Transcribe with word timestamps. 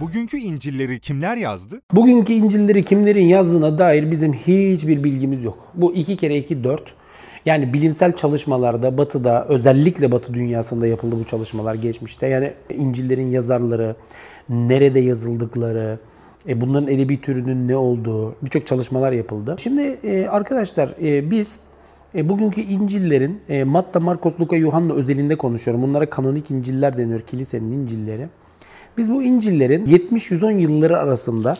Bugünkü 0.00 0.36
İncil'leri 0.36 1.00
kimler 1.00 1.36
yazdı? 1.36 1.80
Bugünkü 1.92 2.32
İncil'leri 2.32 2.84
kimlerin 2.84 3.24
yazdığına 3.24 3.78
dair 3.78 4.10
bizim 4.10 4.32
hiçbir 4.32 5.04
bilgimiz 5.04 5.44
yok. 5.44 5.58
Bu 5.74 5.94
iki 5.94 6.16
kere 6.16 6.36
iki 6.36 6.64
dört. 6.64 6.94
Yani 7.46 7.72
bilimsel 7.72 8.16
çalışmalarda 8.16 8.98
batıda 8.98 9.44
özellikle 9.48 10.12
batı 10.12 10.34
dünyasında 10.34 10.86
yapıldı 10.86 11.16
bu 11.20 11.24
çalışmalar 11.24 11.74
geçmişte. 11.74 12.26
Yani 12.26 12.52
İncil'lerin 12.70 13.26
yazarları, 13.26 13.96
nerede 14.48 15.00
yazıldıkları, 15.00 15.98
e, 16.48 16.60
bunların 16.60 16.88
edebi 16.88 17.20
türünün 17.20 17.68
ne 17.68 17.76
olduğu 17.76 18.34
birçok 18.42 18.66
çalışmalar 18.66 19.12
yapıldı. 19.12 19.56
Şimdi 19.58 19.98
e, 20.02 20.26
arkadaşlar 20.26 20.90
e, 21.02 21.30
biz 21.30 21.60
e, 22.14 22.28
bugünkü 22.28 22.60
İncil'lerin 22.60 23.40
e, 23.48 23.64
Matta, 23.64 24.00
Markos, 24.00 24.40
Luka, 24.40 24.56
Yuhanna 24.56 24.92
özelinde 24.92 25.36
konuşuyorum. 25.36 25.82
Bunlara 25.82 26.10
kanonik 26.10 26.50
İncil'ler 26.50 26.98
deniyor, 26.98 27.20
kilisenin 27.20 27.72
İncil'leri. 27.72 28.28
Biz 29.00 29.12
bu 29.12 29.22
İncil'lerin 29.22 29.86
70-110 29.86 30.58
yılları 30.58 30.98
arasında 30.98 31.56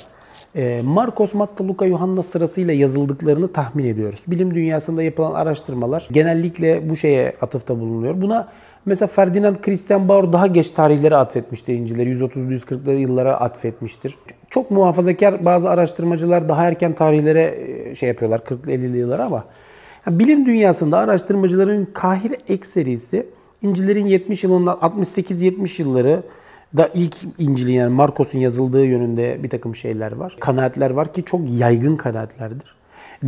e, 0.56 0.82
Markos, 0.84 1.34
Matta, 1.34 1.68
Luka, 1.68 1.86
Yuhanna 1.86 2.22
sırasıyla 2.22 2.74
yazıldıklarını 2.74 3.52
tahmin 3.52 3.84
ediyoruz. 3.84 4.22
Bilim 4.26 4.54
dünyasında 4.54 5.02
yapılan 5.02 5.34
araştırmalar 5.34 6.08
genellikle 6.12 6.90
bu 6.90 6.96
şeye 6.96 7.36
atıfta 7.40 7.80
bulunuyor. 7.80 8.22
Buna 8.22 8.48
mesela 8.86 9.06
Ferdinand 9.06 9.56
Christian 9.56 10.08
Bauer 10.08 10.32
daha 10.32 10.46
geç 10.46 10.70
tarihlere 10.70 11.16
atfetmiştir 11.16 11.74
İncil'leri. 11.74 12.10
130-140'lı 12.10 12.92
yıllara 12.92 13.36
atfetmiştir. 13.36 14.18
Çok 14.50 14.70
muhafazakar 14.70 15.44
bazı 15.44 15.70
araştırmacılar 15.70 16.48
daha 16.48 16.66
erken 16.66 16.92
tarihlere 16.92 17.42
e, 17.42 17.94
şey 17.94 18.08
yapıyorlar 18.08 18.38
40'lı 18.38 18.72
50'li 18.72 18.96
yıllara 18.96 19.24
ama 19.24 19.44
yani 20.06 20.18
bilim 20.18 20.46
dünyasında 20.46 20.98
araştırmacıların 20.98 21.84
kahir 21.84 22.32
ekserisi 22.48 23.26
İncil'lerin 23.62 24.06
70 24.06 24.44
yılından 24.44 24.76
68-70 24.76 25.82
yılları 25.82 26.22
da 26.76 26.90
ilk 26.94 27.16
İncil'in 27.38 27.72
yani 27.72 27.94
Markos'un 27.94 28.38
yazıldığı 28.38 28.84
yönünde 28.84 29.42
bir 29.42 29.50
takım 29.50 29.74
şeyler 29.74 30.12
var. 30.12 30.36
Kanaatler 30.40 30.90
var 30.90 31.12
ki 31.12 31.24
çok 31.24 31.40
yaygın 31.58 31.96
kanaatlerdir. 31.96 32.74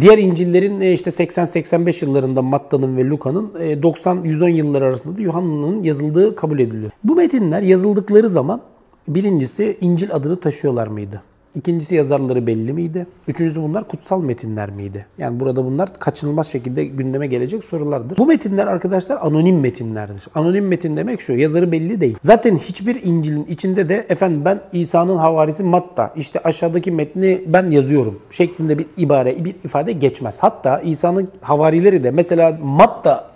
Diğer 0.01 0.19
İncil'lerin 0.19 0.81
e, 0.81 0.93
işte 0.93 1.11
80-85 1.11 2.05
yıllarında 2.05 2.43
Matta'nın 2.43 2.97
ve 2.97 3.05
Luka'nın 3.05 3.53
90-110 3.55 4.47
e, 4.47 4.51
yıllar 4.51 4.83
arasında 4.83 5.19
da 5.19 5.23
Yuhanna'nın 5.23 5.83
yazıldığı 5.83 6.37
kabul 6.37 6.59
ediliyor. 6.59 6.91
Bu 7.05 7.17
metinler 7.17 7.63
yazıldıkları 7.63 8.29
zaman 8.29 8.61
birincisi 9.09 9.77
İncil 9.81 10.15
adını 10.15 10.41
taşıyorlar 10.41 10.87
mıydı? 10.87 11.23
İkincisi 11.57 11.95
yazarları 11.95 12.47
belli 12.47 12.73
miydi? 12.73 13.07
Üçüncüsü 13.29 13.63
bunlar 13.63 13.89
kutsal 13.89 14.23
metinler 14.23 14.71
miydi? 14.71 15.07
Yani 15.19 15.41
burada 15.41 15.65
bunlar 15.65 15.95
kaçınılmaz 15.95 16.47
şekilde 16.47 16.85
gündeme 16.85 17.27
gelecek 17.27 17.65
sorulardır. 17.65 18.17
Bu 18.19 18.27
metinler 18.27 18.67
arkadaşlar 18.67 19.19
anonim 19.21 19.61
metinlerdir. 19.61 20.29
Anonim 20.35 20.69
metin 20.69 20.97
demek 20.97 21.21
şu, 21.21 21.33
yazarı 21.33 21.73
belli 21.73 22.01
değil. 22.01 22.17
Zaten 22.23 22.57
hiçbir 22.57 23.03
İncil'in 23.03 23.45
içinde 23.45 23.89
de 23.89 24.07
efendim 24.09 24.45
ben 24.45 24.61
İsa'nın 24.73 25.17
havarisi 25.17 25.63
Matta, 25.63 26.13
işte 26.17 26.41
aşağıdaki 26.41 26.91
metni 26.91 27.43
ben 27.47 27.71
yazıyorum 27.71 28.21
şeklinde 28.31 28.79
bir 28.79 28.87
ibare, 28.97 29.45
bir 29.45 29.55
ifade 29.65 29.93
geçmez. 29.93 30.39
Hatta 30.43 30.81
İsa'nın 30.81 31.29
havarileri 31.41 32.05
de 32.05 32.11
mesela 32.11 32.59
Matta 32.63 33.31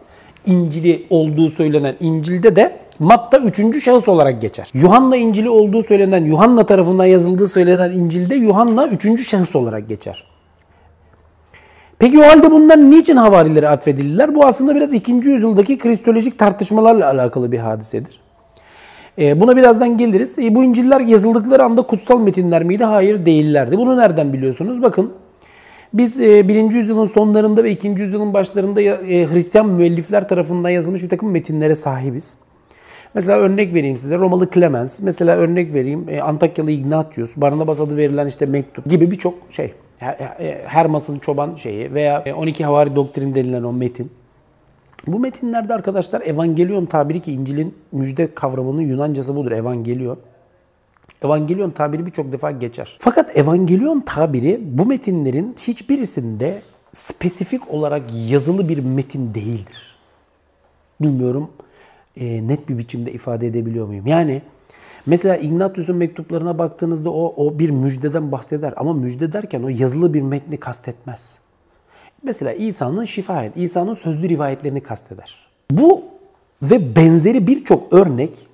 İncil'i 0.47 1.06
olduğu 1.11 1.48
söylenen 1.48 1.97
İncil'de 2.01 2.56
de 2.56 2.86
Matta 2.98 3.39
üçüncü 3.39 3.80
şahıs 3.80 4.08
olarak 4.08 4.41
geçer. 4.41 4.70
Yuhanna 4.75 5.16
İncil'i 5.16 5.48
olduğu 5.48 5.83
söylenen, 5.83 6.25
Yuhanna 6.25 6.66
tarafından 6.66 7.05
yazıldığı 7.05 7.48
söylenen 7.48 7.91
İncil'de 7.91 8.34
Yuhanna 8.34 8.86
üçüncü 8.86 9.25
şahıs 9.25 9.56
olarak 9.56 9.89
geçer. 9.89 10.25
Peki 11.98 12.19
o 12.19 12.22
halde 12.22 12.50
bunlar 12.50 12.77
niçin 12.77 13.17
havarilere 13.17 13.69
atfedildiler? 13.69 14.34
Bu 14.34 14.44
aslında 14.44 14.74
biraz 14.74 14.94
ikinci 14.94 15.28
yüzyıldaki 15.28 15.78
kristolojik 15.78 16.39
tartışmalarla 16.39 17.06
alakalı 17.06 17.52
bir 17.52 17.58
hadisedir. 17.58 18.20
E, 19.19 19.41
buna 19.41 19.56
birazdan 19.56 19.97
geliriz. 19.97 20.39
E, 20.39 20.55
bu 20.55 20.64
İncil'ler 20.64 21.00
yazıldıkları 21.00 21.64
anda 21.64 21.83
kutsal 21.83 22.20
metinler 22.20 22.64
miydi? 22.64 22.84
Hayır 22.84 23.27
değillerdi. 23.27 23.78
Bunu 23.78 23.97
nereden 23.97 24.33
biliyorsunuz? 24.33 24.83
Bakın 24.83 25.12
biz 25.94 26.20
e, 26.20 26.48
1. 26.48 26.73
yüzyılın 26.73 27.06
sonlarında 27.06 27.64
ve 27.64 27.70
2. 27.70 27.89
yüzyılın 27.89 28.35
başlarında 28.35 28.80
e, 28.83 29.27
Hristiyan 29.27 29.68
müellifler 29.68 30.29
tarafından 30.29 30.68
yazılmış 30.68 31.02
bir 31.02 31.08
takım 31.08 31.30
metinlere 31.30 31.74
sahibiz. 31.74 32.39
Mesela 33.17 33.39
örnek 33.39 33.75
vereyim 33.75 33.97
size 33.97 34.19
Romalı 34.19 34.51
Clemens, 34.51 35.03
mesela 35.03 35.37
örnek 35.37 35.75
vereyim 35.75 36.09
e, 36.09 36.21
Antakyalı 36.21 36.71
Ignatius, 36.71 37.37
Barnabas 37.37 37.81
adı 37.81 37.97
verilen 37.97 38.27
işte 38.27 38.47
mektup 38.47 38.85
gibi 38.91 39.11
birçok 39.11 39.35
şey. 39.51 39.75
Hermas'ın 40.65 41.19
çoban 41.19 41.55
şeyi 41.55 41.95
veya 41.95 42.25
12 42.37 42.63
e, 42.63 42.67
Havari 42.67 42.97
doktrin 42.97 43.35
denilen 43.35 43.63
o 43.63 43.73
metin. 43.73 44.11
Bu 45.07 45.19
metinlerde 45.19 45.75
arkadaşlar 45.75 46.21
evangelion 46.21 46.87
tabiri 46.87 47.21
ki 47.21 47.33
İncil'in 47.33 47.75
müjde 47.93 48.35
kavramının 48.35 48.83
Yunancası 48.83 49.37
budur 49.37 49.51
evangelion. 49.51 50.19
Evangelion 51.25 51.71
tabiri 51.71 52.07
birçok 52.07 52.33
defa 52.33 52.51
geçer. 52.51 52.97
Fakat 53.01 53.37
evangelion 53.37 54.01
tabiri 54.01 54.61
bu 54.63 54.87
metinlerin 54.87 55.57
hiçbirisinde 55.59 56.63
spesifik 56.93 57.71
olarak 57.71 58.03
yazılı 58.29 58.69
bir 58.69 58.79
metin 58.79 59.35
değildir. 59.35 59.97
Bilmiyorum 61.01 61.51
e, 62.17 62.49
net 62.49 62.69
bir 62.69 62.79
biçimde 62.79 63.13
ifade 63.13 63.47
edebiliyor 63.47 63.87
muyum? 63.87 64.07
Yani 64.07 64.43
mesela 65.07 65.37
Ignatius'un 65.37 65.97
mektuplarına 65.97 66.59
baktığınızda 66.59 67.11
o, 67.11 67.47
o 67.47 67.59
bir 67.59 67.71
müjdeden 67.71 68.33
bahseder 68.33 68.75
ama 68.77 68.93
müjde 68.93 69.33
derken 69.33 69.63
o 69.63 69.69
yazılı 69.69 70.15
bir 70.15 70.23
metni 70.23 70.61
kastetmez. 70.61 71.39
Mesela 72.23 72.53
İsa'nın 72.53 73.05
şifayet, 73.05 73.57
İsa'nın 73.57 73.95
sözlü 73.95 74.29
rivayetlerini 74.29 74.83
kasteder. 74.83 75.47
Bu 75.71 76.05
ve 76.63 76.97
benzeri 76.97 77.47
birçok 77.47 77.95
örnek 77.95 78.47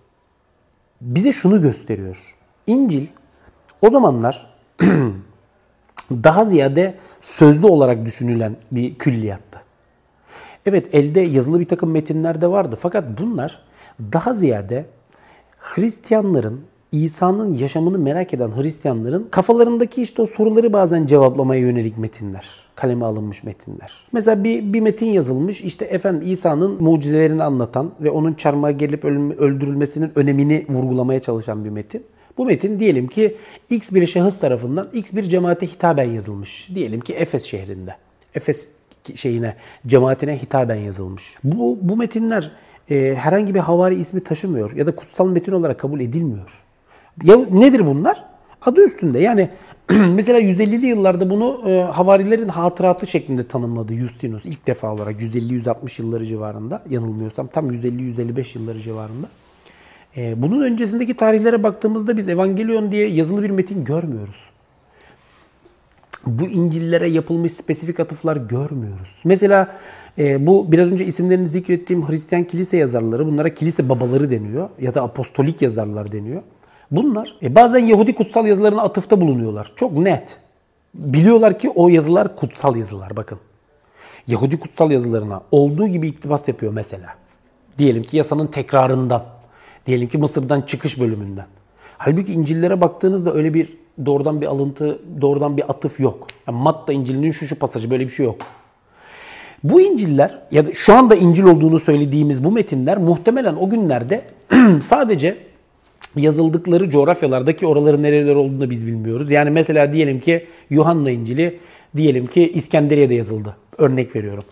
bize 1.01 1.33
şunu 1.33 1.63
gösteriyor. 1.63 2.17
İncil 2.67 3.07
o 3.83 3.91
zamanlar 3.91 4.55
daha 6.11 6.45
ziyade 6.45 6.95
sözlü 7.21 7.67
olarak 7.67 8.07
düşünülen 8.07 8.57
bir 8.73 8.95
külliyattı. 8.95 9.63
Evet 10.67 10.95
elde 10.95 11.21
yazılı 11.21 11.61
bir 11.61 11.69
takım 11.69 11.91
metinler 11.91 12.41
de 12.41 12.47
vardı 12.47 12.79
fakat 12.81 13.05
bunlar 13.21 13.63
daha 14.13 14.35
ziyade 14.35 14.87
Hristiyanların 15.59 16.61
İsa'nın 16.93 17.55
yaşamını 17.55 17.99
merak 17.99 18.35
eden 18.35 18.57
Hristiyanların 18.57 19.29
kafalarındaki 19.31 20.03
işte 20.03 20.23
o 20.23 20.27
soruları 20.27 20.73
bazen 20.73 21.07
cevaplamaya 21.07 21.61
yönelik 21.61 21.99
metinler. 21.99 22.49
Kaleme 22.75 23.05
alınmış 23.05 23.45
metinler. 23.45 23.93
Mesela 24.13 24.45
bir, 24.45 24.73
bir 24.73 24.81
metin 24.81 25.07
yazılmış 25.07 25.61
işte 25.61 25.85
efendim 25.85 26.23
İsa'nın 26.33 26.83
mucizelerini 26.83 27.43
anlatan 27.43 27.91
ve 28.01 28.11
onun 28.11 28.35
çarmıha 28.35 28.71
gelip 28.71 29.05
öldürülmesinin 29.05 30.13
önemini 30.15 30.67
vurgulamaya 30.69 31.21
çalışan 31.21 31.65
bir 31.65 31.71
metin. 31.71 32.05
Bu 32.39 32.45
metin 32.45 32.81
diyelim 32.81 33.07
ki 33.07 33.37
X 33.71 33.93
bir 33.93 34.07
şahıs 34.07 34.39
tarafından 34.39 34.89
X 34.93 35.13
bir 35.13 35.23
cemaate 35.23 35.67
hitaben 35.67 36.11
yazılmış. 36.11 36.71
Diyelim 36.75 37.01
ki 37.01 37.13
Efes 37.13 37.45
şehrinde. 37.45 37.97
Efes 38.35 38.69
şeyine, 39.15 39.57
cemaatine 39.87 40.43
hitaben 40.43 40.77
yazılmış. 40.77 41.35
Bu, 41.45 41.79
bu 41.83 41.97
metinler 41.97 42.51
e, 42.91 43.15
herhangi 43.15 43.55
bir 43.55 43.61
havari 43.61 43.95
ismi 43.95 44.25
taşımıyor 44.25 44.77
ya 44.77 44.87
da 44.87 44.95
kutsal 44.95 45.29
metin 45.29 45.53
olarak 45.53 45.81
kabul 45.81 46.01
edilmiyor. 46.01 46.51
Ya 47.25 47.37
nedir 47.37 47.87
bunlar? 47.87 48.25
Adı 48.63 48.85
üstünde. 48.85 49.19
Yani 49.19 49.49
mesela 49.91 50.41
150'li 50.41 50.87
yıllarda 50.87 51.31
bunu 51.31 51.63
e, 51.67 51.81
havarilerin 51.81 52.49
hatıratı 52.49 53.07
şeklinde 53.07 53.49
tanımladı 53.49 53.95
Justinus 53.95 54.47
ilk 54.47 54.67
defa 54.67 54.93
olarak 54.93 55.21
150-160 55.21 56.03
yılları 56.03 56.27
civarında 56.27 56.83
yanılmıyorsam 56.91 57.47
tam 57.47 57.71
150-155 57.71 58.59
yılları 58.59 58.81
civarında. 58.81 59.29
E, 60.17 60.43
bunun 60.43 60.63
öncesindeki 60.63 61.15
tarihlere 61.17 61.63
baktığımızda 61.63 62.17
biz 62.17 62.29
Evangelion 62.29 62.93
diye 62.93 63.09
yazılı 63.09 63.43
bir 63.43 63.51
metin 63.51 63.85
görmüyoruz 63.85 64.52
bu 66.27 66.49
İncil'lere 66.49 67.09
yapılmış 67.09 67.53
spesifik 67.53 68.01
atıflar 68.01 68.37
görmüyoruz. 68.37 69.21
Mesela 69.25 69.77
e, 70.19 70.47
bu 70.47 70.73
biraz 70.73 70.93
önce 70.93 71.05
isimlerini 71.05 71.47
zikrettiğim 71.47 72.09
Hristiyan 72.09 72.45
kilise 72.45 72.77
yazarları, 72.77 73.27
bunlara 73.27 73.55
kilise 73.55 73.89
babaları 73.89 74.31
deniyor 74.31 74.69
ya 74.81 74.95
da 74.95 75.03
apostolik 75.03 75.63
yazarlar 75.63 76.13
deniyor. 76.13 76.43
Bunlar 76.91 77.37
e, 77.43 77.55
bazen 77.55 77.79
Yahudi 77.79 78.15
kutsal 78.15 78.47
yazılarına 78.47 78.83
atıfta 78.83 79.21
bulunuyorlar. 79.21 79.73
Çok 79.77 79.93
net. 79.93 80.37
Biliyorlar 80.95 81.59
ki 81.59 81.71
o 81.71 81.89
yazılar 81.89 82.37
kutsal 82.37 82.77
yazılar 82.77 83.17
bakın. 83.17 83.39
Yahudi 84.27 84.59
kutsal 84.59 84.91
yazılarına 84.91 85.43
olduğu 85.51 85.89
gibi 85.89 86.09
iktibas 86.09 86.49
yapıyor 86.49 86.73
mesela. 86.73 87.15
Diyelim 87.79 88.03
ki 88.03 88.17
yasanın 88.17 88.47
tekrarından. 88.47 89.25
Diyelim 89.87 90.09
ki 90.09 90.19
Mısır'dan 90.19 90.61
çıkış 90.61 91.01
bölümünden. 91.01 91.47
Halbuki 92.05 92.33
İncil'lere 92.33 92.81
baktığınızda 92.81 93.35
öyle 93.35 93.55
bir 93.55 93.69
doğrudan 94.07 94.41
bir 94.41 94.47
alıntı, 94.47 94.99
doğrudan 95.21 95.57
bir 95.57 95.71
atıf 95.71 96.01
yok. 96.01 96.27
Yani 96.47 96.59
Matta 96.59 96.93
İncil'inin 96.93 97.31
şu 97.31 97.49
şu 97.49 97.59
pasajı 97.59 97.91
böyle 97.91 98.05
bir 98.05 98.13
şey 98.13 98.27
yok. 98.27 98.37
Bu 99.65 99.81
İncil'ler 99.81 100.39
ya 100.51 100.67
da 100.67 100.73
şu 100.73 100.95
anda 100.95 101.15
İncil 101.15 101.45
olduğunu 101.45 101.79
söylediğimiz 101.79 102.45
bu 102.45 102.53
metinler 102.53 102.99
muhtemelen 102.99 103.55
o 103.55 103.71
günlerde 103.71 104.25
sadece 104.81 105.37
yazıldıkları 106.17 106.91
coğrafyalardaki 106.91 107.67
oraların 107.67 108.03
nereler 108.03 108.35
olduğunu 108.35 108.71
biz 108.71 108.87
bilmiyoruz. 108.87 109.31
Yani 109.31 109.51
mesela 109.51 109.93
diyelim 109.93 110.21
ki 110.21 110.47
Yuhanna 110.71 111.11
İncil'i 111.11 111.59
diyelim 111.97 112.27
ki 112.27 112.53
İskenderiye'de 112.53 113.15
yazıldı. 113.15 113.57
Örnek 113.79 114.17
veriyorum. 114.17 114.45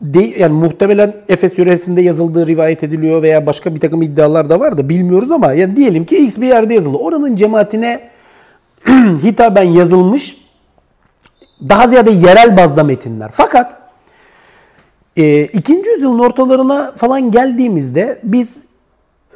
De, 0.00 0.20
yani 0.20 0.52
muhtemelen 0.52 1.14
Efes 1.28 1.58
yöresinde 1.58 2.02
yazıldığı 2.02 2.46
rivayet 2.46 2.84
ediliyor 2.84 3.22
veya 3.22 3.46
başka 3.46 3.74
bir 3.74 3.80
takım 3.80 4.02
iddialar 4.02 4.50
da 4.50 4.60
var 4.60 4.78
da 4.78 4.88
bilmiyoruz 4.88 5.30
ama 5.30 5.52
yani 5.52 5.76
diyelim 5.76 6.04
ki 6.04 6.16
X 6.16 6.38
bir 6.38 6.46
yerde 6.46 6.74
yazıldı. 6.74 6.96
Oranın 6.96 7.36
cemaatine 7.36 8.10
hitaben 9.22 9.62
yazılmış 9.62 10.44
daha 11.68 11.86
ziyade 11.86 12.10
yerel 12.10 12.56
bazda 12.56 12.84
metinler. 12.84 13.30
Fakat 13.32 13.76
e, 15.16 15.44
ikinci 15.44 15.90
yüzyılın 15.90 16.18
ortalarına 16.18 16.92
falan 16.96 17.30
geldiğimizde 17.30 18.20
biz 18.22 18.62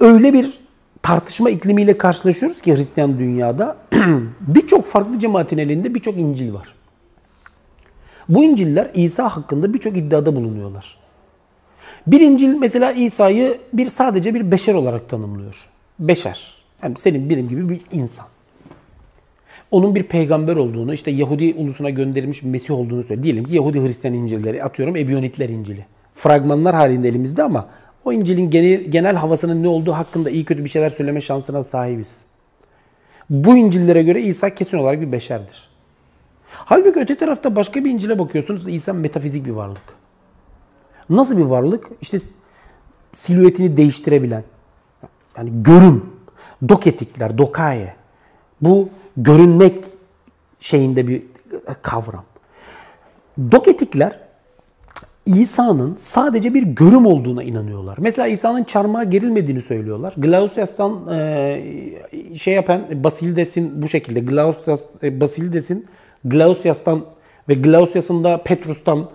öyle 0.00 0.32
bir 0.32 0.60
tartışma 1.02 1.50
iklimiyle 1.50 1.98
karşılaşıyoruz 1.98 2.60
ki 2.60 2.74
Hristiyan 2.76 3.18
dünyada 3.18 3.76
birçok 4.40 4.84
farklı 4.84 5.18
cemaatin 5.18 5.58
elinde 5.58 5.94
birçok 5.94 6.16
İncil 6.16 6.54
var. 6.54 6.77
Bu 8.28 8.44
İncil'ler 8.44 8.90
İsa 8.94 9.28
hakkında 9.28 9.74
birçok 9.74 9.96
iddiada 9.96 10.36
bulunuyorlar. 10.36 10.98
Bir 12.06 12.20
İncil 12.20 12.48
mesela 12.48 12.92
İsa'yı 12.92 13.58
bir 13.72 13.88
sadece 13.88 14.34
bir 14.34 14.50
beşer 14.50 14.74
olarak 14.74 15.08
tanımlıyor. 15.08 15.56
Beşer. 15.98 16.54
Yani 16.82 16.94
senin 16.98 17.30
benim 17.30 17.48
gibi 17.48 17.68
bir 17.68 17.80
insan. 17.92 18.26
Onun 19.70 19.94
bir 19.94 20.02
peygamber 20.02 20.56
olduğunu, 20.56 20.94
işte 20.94 21.10
Yahudi 21.10 21.54
ulusuna 21.58 21.90
gönderilmiş 21.90 22.42
Mesih 22.42 22.74
olduğunu 22.74 23.02
söylüyor. 23.02 23.24
Diyelim 23.24 23.44
ki 23.44 23.54
Yahudi 23.54 23.82
Hristiyan 23.82 24.14
İncil'leri, 24.14 24.64
atıyorum 24.64 24.96
Ebiyonitler 24.96 25.48
İncil'i. 25.48 25.86
Fragmanlar 26.14 26.74
halinde 26.74 27.08
elimizde 27.08 27.42
ama 27.42 27.68
o 28.04 28.12
İncil'in 28.12 28.50
genel, 28.50 28.84
genel 28.84 29.16
havasının 29.16 29.62
ne 29.62 29.68
olduğu 29.68 29.92
hakkında 29.92 30.30
iyi 30.30 30.44
kötü 30.44 30.64
bir 30.64 30.68
şeyler 30.68 30.90
söyleme 30.90 31.20
şansına 31.20 31.64
sahibiz. 31.64 32.24
Bu 33.30 33.56
İncil'lere 33.56 34.02
göre 34.02 34.22
İsa 34.22 34.54
kesin 34.54 34.76
olarak 34.76 35.00
bir 35.00 35.12
beşerdir. 35.12 35.68
Halbuki 36.50 37.00
öte 37.00 37.16
tarafta 37.16 37.56
başka 37.56 37.84
bir 37.84 37.90
İncil'e 37.90 38.18
bakıyorsunuz 38.18 38.68
İsa 38.68 38.92
metafizik 38.92 39.46
bir 39.46 39.50
varlık. 39.50 39.98
Nasıl 41.10 41.38
bir 41.38 41.42
varlık? 41.42 41.84
İşte 42.00 42.18
silüetini 43.12 43.76
değiştirebilen, 43.76 44.44
yani 45.36 45.50
görüm, 45.62 46.04
doketikler, 46.68 47.38
dokaye. 47.38 47.94
Bu 48.60 48.88
görünmek 49.16 49.84
şeyinde 50.60 51.08
bir 51.08 51.22
kavram. 51.82 52.24
Doketikler 53.52 54.20
İsa'nın 55.26 55.96
sadece 55.98 56.54
bir 56.54 56.62
görüm 56.62 57.06
olduğuna 57.06 57.42
inanıyorlar. 57.42 57.98
Mesela 58.00 58.28
İsa'nın 58.28 58.64
çarmıha 58.64 59.04
gerilmediğini 59.04 59.62
söylüyorlar. 59.62 60.14
Glausias'tan 60.16 61.12
e, 61.12 61.62
şey 62.36 62.54
yapan 62.54 63.04
Basilides'in 63.04 63.82
bu 63.82 63.88
şekilde 63.88 64.20
Glausias, 64.20 64.84
e, 65.02 65.20
Basilides'in 65.20 65.86
Glausias'tan 66.24 67.04
ve 67.48 67.54
Glausias'ın 67.54 68.24
da 68.24 68.42
Petrus'tan 68.42 69.10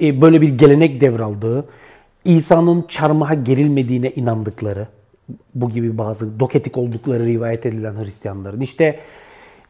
e, 0.00 0.20
böyle 0.20 0.40
bir 0.40 0.48
gelenek 0.48 1.00
devraldığı, 1.00 1.64
İsa'nın 2.24 2.84
çarmıha 2.88 3.34
gerilmediğine 3.34 4.10
inandıkları, 4.10 4.88
bu 5.54 5.70
gibi 5.70 5.98
bazı 5.98 6.40
doketik 6.40 6.78
oldukları 6.78 7.26
rivayet 7.26 7.66
edilen 7.66 8.04
Hristiyanların. 8.04 8.60
İşte 8.60 8.98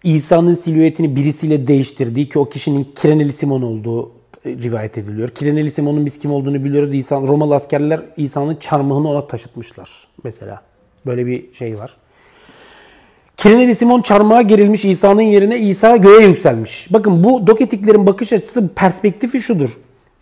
İsa'nın 0.04 0.54
silüetini 0.54 1.16
birisiyle 1.16 1.66
değiştirdiği 1.66 2.28
ki 2.28 2.38
o 2.38 2.48
kişinin 2.48 2.92
Kireneli 2.94 3.32
Simon 3.32 3.62
olduğu 3.62 4.12
rivayet 4.46 4.98
ediliyor. 4.98 5.28
Kireneli 5.28 5.70
Simon'un 5.70 6.06
biz 6.06 6.18
kim 6.18 6.32
olduğunu 6.32 6.64
biliyoruz. 6.64 6.94
İsa, 6.94 7.20
Romalı 7.20 7.54
askerler 7.54 8.00
İsa'nın 8.16 8.56
çarmıhını 8.56 9.08
ona 9.08 9.26
taşıtmışlar 9.26 10.08
mesela. 10.24 10.62
Böyle 11.06 11.26
bir 11.26 11.54
şey 11.54 11.78
var. 11.78 11.96
Kireneli 13.42 13.74
Simon 13.74 14.02
çarmıha 14.02 14.42
gerilmiş 14.42 14.84
İsa'nın 14.84 15.22
yerine 15.22 15.58
İsa 15.58 15.96
göğe 15.96 16.26
yükselmiş. 16.26 16.92
Bakın 16.92 17.24
bu 17.24 17.46
doketiklerin 17.46 18.06
bakış 18.06 18.32
açısı 18.32 18.68
perspektifi 18.68 19.42
şudur. 19.42 19.68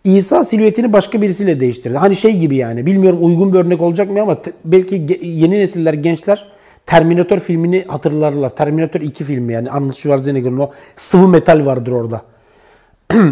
İsa 0.05 0.45
silüetini 0.45 0.93
başka 0.93 1.23
birisiyle 1.23 1.61
değiştirdi. 1.61 1.97
Hani 1.97 2.17
şey 2.17 2.37
gibi 2.37 2.57
yani 2.57 2.87
bilmiyorum 2.87 3.19
uygun 3.23 3.53
bir 3.53 3.59
örnek 3.59 3.81
olacak 3.81 4.11
mı 4.11 4.23
ama 4.23 4.37
belki 4.65 5.19
yeni 5.23 5.59
nesiller 5.59 5.95
gençler 5.95 6.47
Terminator 6.87 7.39
filmini 7.39 7.85
hatırlarlar. 7.89 8.57
Terminator 8.57 9.01
2 9.01 9.25
filmi 9.25 9.53
yani 9.53 9.71
Arnold 9.71 9.93
Schwarzenegger'ın 9.93 10.59
o 10.59 10.71
sıvı 10.97 11.29
metal 11.29 11.67
vardır 11.67 11.93
orada. 11.93 12.23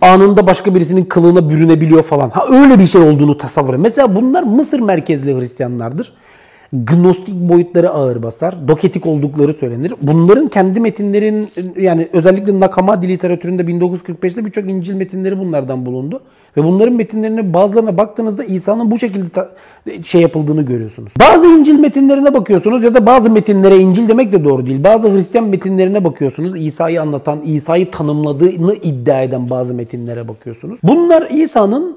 Anında 0.00 0.46
başka 0.46 0.74
birisinin 0.74 1.04
kılığına 1.04 1.50
bürünebiliyor 1.50 2.02
falan. 2.02 2.30
Ha 2.30 2.44
öyle 2.50 2.78
bir 2.78 2.86
şey 2.86 3.00
olduğunu 3.00 3.38
tasavvur 3.38 3.74
Mesela 3.74 4.14
bunlar 4.16 4.42
Mısır 4.42 4.80
merkezli 4.80 5.40
Hristiyanlardır 5.40 6.12
gnostik 6.72 7.34
boyutları 7.34 7.90
ağır 7.90 8.22
basar. 8.22 8.68
Doketik 8.68 9.06
oldukları 9.06 9.52
söylenir. 9.52 9.94
Bunların 10.02 10.48
kendi 10.48 10.80
metinlerin 10.80 11.48
yani 11.78 12.08
özellikle 12.12 12.60
Nakamadi 12.60 13.08
literatüründe 13.08 13.62
1945'te 13.62 14.44
birçok 14.44 14.70
İncil 14.70 14.94
metinleri 14.94 15.38
bunlardan 15.38 15.86
bulundu. 15.86 16.22
Ve 16.56 16.64
bunların 16.64 16.94
metinlerine 16.94 17.54
bazılarına 17.54 17.98
baktığınızda 17.98 18.44
İsa'nın 18.44 18.90
bu 18.90 18.98
şekilde 18.98 19.48
şey 20.02 20.20
yapıldığını 20.20 20.62
görüyorsunuz. 20.62 21.12
Bazı 21.20 21.46
İncil 21.46 21.78
metinlerine 21.78 22.34
bakıyorsunuz 22.34 22.82
ya 22.82 22.94
da 22.94 23.06
bazı 23.06 23.30
metinlere 23.30 23.76
İncil 23.76 24.08
demek 24.08 24.32
de 24.32 24.44
doğru 24.44 24.66
değil. 24.66 24.84
Bazı 24.84 25.12
Hristiyan 25.12 25.46
metinlerine 25.46 26.04
bakıyorsunuz. 26.04 26.66
İsa'yı 26.66 27.02
anlatan, 27.02 27.40
İsa'yı 27.40 27.90
tanımladığını 27.90 28.74
iddia 28.74 29.22
eden 29.22 29.50
bazı 29.50 29.74
metinlere 29.74 30.28
bakıyorsunuz. 30.28 30.80
Bunlar 30.82 31.30
İsa'nın 31.30 31.96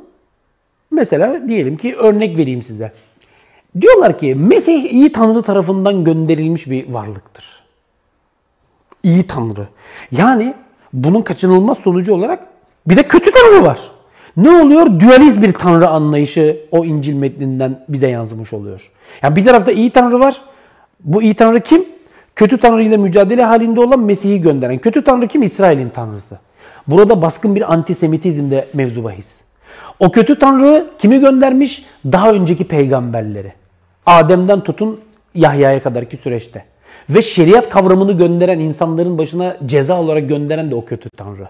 mesela 0.91 1.47
diyelim 1.47 1.77
ki 1.77 1.95
örnek 1.95 2.37
vereyim 2.37 2.63
size. 2.63 2.91
Diyorlar 3.81 4.19
ki 4.19 4.35
Mesih 4.35 4.91
iyi 4.91 5.11
Tanrı 5.11 5.41
tarafından 5.41 6.03
gönderilmiş 6.03 6.69
bir 6.69 6.89
varlıktır. 6.89 7.63
İyi 9.03 9.27
Tanrı. 9.27 9.67
Yani 10.11 10.53
bunun 10.93 11.21
kaçınılmaz 11.21 11.77
sonucu 11.77 12.13
olarak 12.13 12.39
bir 12.87 12.97
de 12.97 13.03
kötü 13.03 13.31
Tanrı 13.31 13.63
var. 13.63 13.79
Ne 14.37 14.49
oluyor? 14.49 14.99
Dualiz 14.99 15.41
bir 15.41 15.53
Tanrı 15.53 15.87
anlayışı 15.87 16.57
o 16.71 16.85
İncil 16.85 17.13
metninden 17.13 17.85
bize 17.89 18.09
yansımış 18.09 18.53
oluyor. 18.53 18.91
Yani 19.21 19.35
bir 19.35 19.45
tarafta 19.45 19.71
iyi 19.71 19.89
Tanrı 19.89 20.19
var. 20.19 20.41
Bu 20.99 21.21
iyi 21.21 21.33
Tanrı 21.33 21.61
kim? 21.61 21.85
Kötü 22.35 22.57
Tanrı 22.57 22.83
ile 22.83 22.97
mücadele 22.97 23.43
halinde 23.43 23.79
olan 23.79 23.99
Mesih'i 23.99 24.41
gönderen. 24.41 24.77
Kötü 24.77 25.03
Tanrı 25.03 25.27
kim? 25.27 25.43
İsrail'in 25.43 25.89
Tanrısı. 25.89 26.39
Burada 26.87 27.21
baskın 27.21 27.55
bir 27.55 27.73
antisemitizm 27.73 28.51
de 28.51 28.67
mevzu 28.73 29.03
bahis. 29.03 29.38
O 29.99 30.11
kötü 30.11 30.39
Tanrı 30.39 30.87
kimi 30.99 31.19
göndermiş? 31.19 31.85
Daha 32.05 32.31
önceki 32.31 32.63
peygamberleri. 32.63 33.53
Adem'den 34.05 34.61
tutun 34.61 34.99
Yahya'ya 35.33 35.83
kadarki 35.83 36.17
süreçte. 36.17 36.65
Ve 37.09 37.21
şeriat 37.21 37.69
kavramını 37.69 38.11
gönderen 38.11 38.59
insanların 38.59 39.17
başına 39.17 39.57
ceza 39.65 40.01
olarak 40.01 40.29
gönderen 40.29 40.71
de 40.71 40.75
o 40.75 40.85
kötü 40.85 41.09
tanrı. 41.09 41.47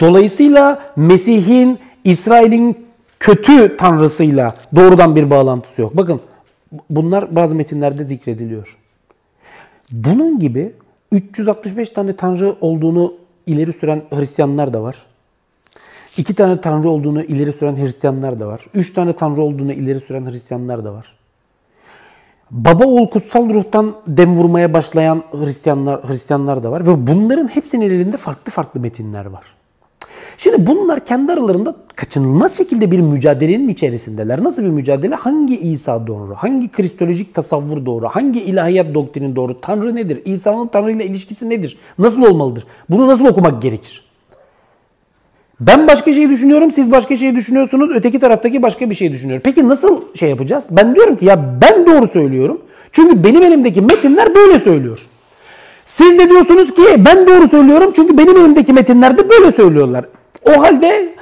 Dolayısıyla 0.00 0.82
Mesih'in 0.96 1.78
İsrail'in 2.04 2.86
kötü 3.20 3.76
tanrısıyla 3.76 4.54
doğrudan 4.76 5.16
bir 5.16 5.30
bağlantısı 5.30 5.82
yok. 5.82 5.96
Bakın 5.96 6.20
bunlar 6.90 7.36
bazı 7.36 7.54
metinlerde 7.54 8.04
zikrediliyor. 8.04 8.76
Bunun 9.92 10.38
gibi 10.38 10.72
365 11.12 11.90
tane 11.90 12.16
tanrı 12.16 12.54
olduğunu 12.60 13.14
ileri 13.46 13.72
süren 13.72 14.02
Hristiyanlar 14.10 14.72
da 14.72 14.82
var. 14.82 14.96
İki 16.16 16.34
tane 16.34 16.60
tanrı 16.60 16.88
olduğunu 16.88 17.22
ileri 17.22 17.52
süren 17.52 17.76
Hristiyanlar 17.76 18.40
da 18.40 18.46
var. 18.46 18.66
Üç 18.74 18.92
tane 18.92 19.12
tanrı 19.12 19.42
olduğunu 19.42 19.72
ileri 19.72 20.00
süren 20.00 20.30
Hristiyanlar 20.30 20.84
da 20.84 20.92
var. 20.92 21.16
Baba 22.50 22.84
oğul 22.84 23.08
kutsal 23.08 23.54
ruhtan 23.54 23.94
dem 24.06 24.36
vurmaya 24.36 24.72
başlayan 24.72 25.22
Hristiyanlar 25.32 26.08
Hristiyanlar 26.08 26.62
da 26.62 26.70
var 26.70 26.86
ve 26.86 27.06
bunların 27.06 27.48
hepsinin 27.48 27.90
elinde 27.90 28.16
farklı 28.16 28.52
farklı 28.52 28.80
metinler 28.80 29.26
var. 29.26 29.44
Şimdi 30.36 30.66
bunlar 30.66 31.04
kendi 31.04 31.32
aralarında 31.32 31.76
kaçınılmaz 31.96 32.56
şekilde 32.56 32.90
bir 32.90 33.00
mücadelenin 33.00 33.68
içerisindeler. 33.68 34.44
Nasıl 34.44 34.62
bir 34.62 34.68
mücadele? 34.68 35.14
Hangi 35.14 35.60
İsa 35.60 36.06
doğru? 36.06 36.34
Hangi 36.34 36.68
kristolojik 36.68 37.34
tasavvur 37.34 37.86
doğru? 37.86 38.08
Hangi 38.08 38.40
ilahiyat 38.40 38.94
doktrinin 38.94 39.36
doğru? 39.36 39.60
Tanrı 39.60 39.94
nedir? 39.94 40.22
İsa'nın 40.24 40.66
Tanrı 40.66 40.92
ile 40.92 41.06
ilişkisi 41.06 41.50
nedir? 41.50 41.78
Nasıl 41.98 42.22
olmalıdır? 42.22 42.64
Bunu 42.90 43.08
nasıl 43.08 43.26
okumak 43.26 43.62
gerekir? 43.62 44.07
Ben 45.60 45.88
başka 45.88 46.12
şey 46.12 46.30
düşünüyorum, 46.30 46.70
siz 46.70 46.90
başka 46.90 47.16
şey 47.16 47.36
düşünüyorsunuz, 47.36 47.90
öteki 47.94 48.20
taraftaki 48.20 48.62
başka 48.62 48.90
bir 48.90 48.94
şey 48.94 49.12
düşünüyor. 49.12 49.40
Peki 49.44 49.68
nasıl 49.68 50.02
şey 50.14 50.28
yapacağız? 50.28 50.68
Ben 50.70 50.94
diyorum 50.94 51.16
ki 51.16 51.24
ya 51.24 51.60
ben 51.60 51.86
doğru 51.86 52.06
söylüyorum. 52.06 52.60
Çünkü 52.92 53.24
benim 53.24 53.42
elimdeki 53.42 53.80
metinler 53.80 54.34
böyle 54.34 54.58
söylüyor. 54.58 54.98
Siz 55.86 56.18
de 56.18 56.30
diyorsunuz 56.30 56.74
ki 56.74 56.82
ben 56.98 57.26
doğru 57.26 57.48
söylüyorum 57.48 57.92
çünkü 57.96 58.18
benim 58.18 58.36
elimdeki 58.36 58.72
metinler 58.72 59.18
de 59.18 59.30
böyle 59.30 59.52
söylüyorlar. 59.52 60.04
O 60.44 60.62
halde 60.62 61.14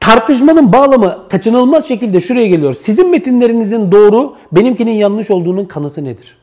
tartışmanın 0.00 0.72
bağlamı 0.72 1.18
kaçınılmaz 1.30 1.88
şekilde 1.88 2.20
şuraya 2.20 2.46
geliyor. 2.46 2.74
Sizin 2.74 3.10
metinlerinizin 3.10 3.92
doğru, 3.92 4.34
benimkinin 4.52 4.92
yanlış 4.92 5.30
olduğunun 5.30 5.64
kanıtı 5.64 6.04
nedir? 6.04 6.36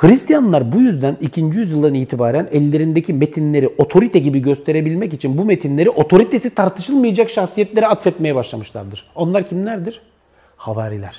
Hristiyanlar 0.00 0.72
bu 0.72 0.80
yüzden 0.80 1.16
2. 1.20 1.40
yüzyıldan 1.40 1.94
itibaren 1.94 2.48
ellerindeki 2.52 3.14
metinleri 3.14 3.68
otorite 3.68 4.18
gibi 4.18 4.42
gösterebilmek 4.42 5.12
için 5.12 5.38
bu 5.38 5.44
metinleri 5.44 5.90
otoritesi 5.90 6.54
tartışılmayacak 6.54 7.30
şahsiyetlere 7.30 7.86
atfetmeye 7.86 8.34
başlamışlardır. 8.34 9.06
Onlar 9.14 9.48
kimlerdir? 9.48 10.00
Havariler. 10.56 11.16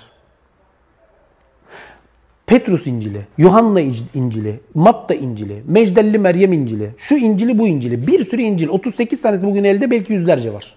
Petrus 2.45 2.87
İncili, 2.87 3.21
Yuhanna 3.37 3.81
İncili, 4.13 4.59
Matta 4.73 5.13
İncili, 5.13 5.63
Mecdelli 5.67 6.19
Meryem 6.19 6.53
İncili, 6.53 6.89
şu 6.97 7.15
İncili 7.15 7.59
bu 7.59 7.67
İncili. 7.67 8.07
Bir 8.07 8.25
sürü 8.25 8.41
İncil. 8.41 8.69
38 8.69 9.21
tanesi 9.21 9.47
bugün 9.47 9.63
elde 9.63 9.91
belki 9.91 10.13
yüzlerce 10.13 10.53
var. 10.53 10.75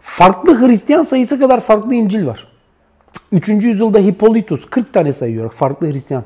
Farklı 0.00 0.66
Hristiyan 0.66 1.02
sayısı 1.02 1.38
kadar 1.38 1.60
farklı 1.60 1.94
İncil 1.94 2.26
var. 2.26 2.48
3. 3.32 3.48
yüzyılda 3.48 3.98
Hippolytus 3.98 4.66
40 4.66 4.92
tane 4.92 5.12
sayıyor 5.12 5.52
farklı 5.52 5.92
Hristiyan. 5.92 6.24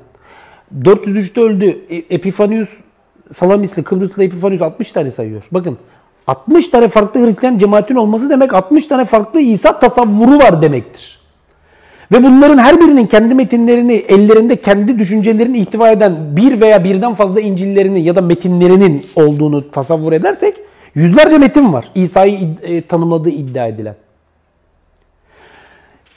403'te 0.81 1.41
öldü. 1.41 1.79
E, 1.91 1.97
Epifanius 1.97 2.69
Salamisli, 3.33 3.83
Kıbrıslı 3.83 4.25
Epifanius 4.25 4.63
60 4.63 4.93
tane 4.93 5.11
sayıyor. 5.11 5.43
Bakın 5.53 5.79
60 6.27 6.69
tane 6.69 6.89
farklı 6.89 7.27
Hristiyan 7.27 7.59
cemaatin 7.59 7.95
olması 7.95 8.31
demek 8.31 8.55
60 8.55 8.87
tane 8.87 9.05
farklı 9.05 9.41
İsa 9.41 9.81
tasavvuru 9.81 10.39
var 10.39 10.63
demektir. 10.63 11.23
Ve 12.13 12.25
bunların 12.25 12.59
her 12.59 12.81
birinin 12.81 13.07
kendi 13.07 13.35
metinlerini, 13.35 13.93
ellerinde 13.93 14.57
kendi 14.57 14.99
düşüncelerini 14.99 15.59
ihtiva 15.59 15.91
eden 15.91 16.37
bir 16.37 16.61
veya 16.61 16.85
birden 16.85 17.15
fazla 17.15 17.41
İncil'lerini 17.41 18.03
ya 18.03 18.17
da 18.17 18.21
metinlerinin 18.21 19.07
olduğunu 19.17 19.71
tasavvur 19.71 20.13
edersek 20.13 20.55
yüzlerce 20.95 21.39
metin 21.39 21.73
var 21.73 21.85
İsa'yı 21.95 22.39
e, 22.63 22.81
tanımladığı 22.81 23.31
iddia 23.31 23.67
edilen. 23.67 23.95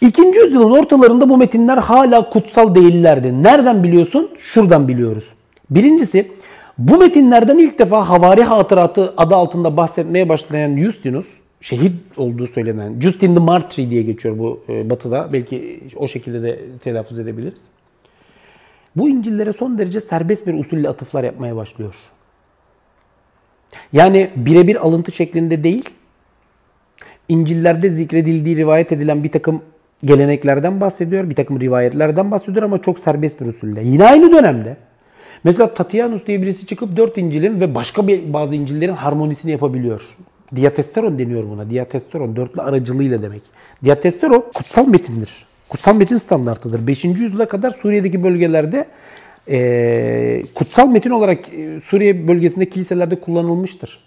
İkinci 0.02 0.40
yüzyılın 0.40 0.72
ortalarında 0.72 1.30
bu 1.30 1.38
metinler 1.38 1.78
hala 1.78 2.30
kutsal 2.30 2.76
değillerdi. 2.76 3.44
Nereden 3.44 3.84
biliyorsun? 3.84 4.30
Şuradan 4.38 4.88
biliyoruz. 4.88 5.34
Birincisi 5.70 6.32
bu 6.78 6.98
metinlerden 6.98 7.58
ilk 7.58 7.80
defa 7.80 8.10
havari 8.10 8.44
hatıratı 8.44 9.14
adı 9.18 9.36
altında 9.36 9.78
bahsetmeye 9.78 10.30
başlayan 10.30 10.78
Justinus, 10.78 11.28
şehit 11.62 11.94
olduğu 12.18 12.48
söylenen, 12.48 13.02
Justin 13.02 13.36
the 13.36 13.40
Martyr 13.40 13.90
diye 13.90 14.02
geçiyor 14.02 14.38
bu 14.38 14.64
e, 14.70 14.90
batıda. 14.90 15.30
Belki 15.34 15.80
o 15.96 16.08
şekilde 16.08 16.44
de 16.44 16.60
telaffuz 16.84 17.20
edebiliriz. 17.20 17.62
Bu 18.96 19.10
İncil'lere 19.10 19.54
son 19.54 19.78
derece 19.78 20.02
serbest 20.02 20.48
bir 20.48 20.54
usulle 20.54 20.90
atıflar 20.90 21.24
yapmaya 21.24 21.56
başlıyor. 21.56 21.96
Yani 23.94 24.30
birebir 24.36 24.86
alıntı 24.86 25.12
şeklinde 25.12 25.64
değil, 25.64 25.90
İncil'lerde 27.30 27.90
zikredildiği 27.90 28.56
rivayet 28.56 28.92
edilen 28.92 29.24
bir 29.24 29.32
takım 29.32 29.62
geleneklerden 30.06 30.82
bahsediyor, 30.82 31.30
bir 31.30 31.36
takım 31.36 31.60
rivayetlerden 31.60 32.32
bahsediyor 32.32 32.64
ama 32.64 32.82
çok 32.82 33.00
serbest 33.00 33.42
bir 33.42 33.46
usulle. 33.46 33.84
Yine 33.84 34.06
aynı 34.06 34.32
dönemde 34.32 34.78
mesela 35.44 35.74
Tatianus 35.74 36.26
diye 36.28 36.42
birisi 36.42 36.68
çıkıp 36.68 36.98
dört 36.98 37.18
İncil'in 37.18 37.62
ve 37.62 37.76
başka 37.76 38.08
bir, 38.08 38.34
bazı 38.34 38.56
İncil'lerin 38.56 38.94
harmonisini 38.94 39.52
yapabiliyor. 39.52 40.02
Diatesteron 40.56 41.20
deniyor 41.20 41.44
buna. 41.50 41.70
Diatesteron 41.70 42.36
dörtlü 42.36 42.62
aracılığıyla 42.62 43.22
demek. 43.22 43.42
Diatesteron 43.84 44.44
kutsal 44.54 44.88
metindir. 44.88 45.46
Kutsal 45.70 45.96
metin 45.96 46.18
standartıdır. 46.18 46.88
5. 46.88 47.06
yüzyıla 47.06 47.48
kadar 47.48 47.72
Suriye'deki 47.72 48.24
bölgelerde 48.24 48.86
e, 49.50 50.44
kutsal 50.56 50.90
metin 50.90 51.10
olarak 51.10 51.46
Suriye 51.84 52.28
bölgesinde 52.28 52.70
kiliselerde 52.70 53.20
kullanılmıştır. 53.20 54.00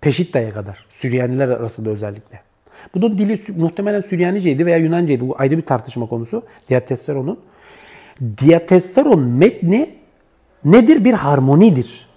Peşitta'ya 0.00 0.54
kadar. 0.54 0.86
Süryaniler 0.88 1.48
arasında 1.48 1.90
özellikle. 1.90 2.53
Bu 2.94 3.02
da 3.02 3.18
dili 3.18 3.40
muhtemelen 3.56 4.00
Süryaniceydi 4.00 4.66
veya 4.66 4.76
Yunancaydı. 4.76 5.28
Bu 5.28 5.34
ayrı 5.38 5.56
bir 5.56 5.62
tartışma 5.62 6.06
konusu. 6.06 6.42
Diatesteron'un. 6.68 7.38
Diatesteron 8.38 9.20
metni 9.20 9.90
nedir? 10.64 11.04
Bir 11.04 11.12
harmonidir. 11.12 12.08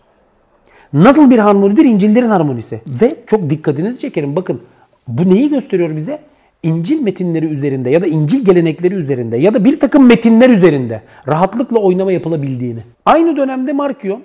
Nasıl 0.94 1.32
bir 1.32 1.40
harmonidir? 1.40 1.86
İncil'lerin 1.86 2.28
harmonisi. 2.28 2.82
Ve 2.88 3.16
çok 3.28 3.50
dikkatinizi 3.50 4.00
çekerim. 4.00 4.36
Bakın 4.36 4.62
bu 5.08 5.30
neyi 5.30 5.50
gösteriyor 5.50 5.96
bize? 5.96 6.20
İncil 6.64 7.02
metinleri 7.02 7.46
üzerinde 7.46 7.90
ya 7.90 8.02
da 8.02 8.08
İncil 8.08 8.46
gelenekleri 8.46 8.94
üzerinde 8.94 9.38
ya 9.38 9.54
da 9.54 9.66
bir 9.66 9.80
takım 9.80 10.08
metinler 10.08 10.50
üzerinde 10.50 11.02
rahatlıkla 11.28 11.80
oynama 11.80 12.12
yapılabildiğini. 12.12 12.80
Aynı 13.06 13.38
dönemde 13.38 13.74
Markion 13.74 14.22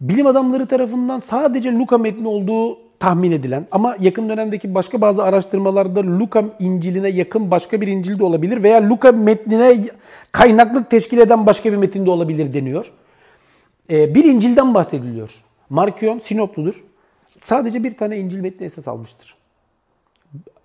bilim 0.00 0.26
adamları 0.26 0.66
tarafından 0.66 1.20
sadece 1.20 1.72
Luka 1.72 1.98
metni 1.98 2.28
olduğu 2.28 2.78
tahmin 3.02 3.32
edilen 3.32 3.66
ama 3.70 3.96
yakın 4.00 4.28
dönemdeki 4.28 4.74
başka 4.74 5.00
bazı 5.00 5.24
araştırmalarda 5.24 6.02
Luka 6.02 6.44
İncil'ine 6.58 7.08
yakın 7.08 7.50
başka 7.50 7.80
bir 7.80 7.86
İncil 7.86 8.18
de 8.18 8.24
olabilir 8.24 8.62
veya 8.62 8.88
Luka 8.88 9.12
metnine 9.12 9.76
kaynaklık 10.32 10.90
teşkil 10.90 11.18
eden 11.18 11.46
başka 11.46 11.72
bir 11.72 11.76
metin 11.76 12.06
de 12.06 12.10
olabilir 12.10 12.52
deniyor. 12.52 12.92
Ee, 13.90 14.14
bir 14.14 14.24
İncil'den 14.24 14.74
bahsediliyor. 14.74 15.30
Markion 15.70 16.18
Sinopludur. 16.18 16.84
Sadece 17.40 17.84
bir 17.84 17.96
tane 17.96 18.18
İncil 18.18 18.40
metni 18.40 18.66
esas 18.66 18.88
almıştır. 18.88 19.36